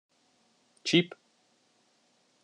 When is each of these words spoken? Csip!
Csip! 0.83 1.13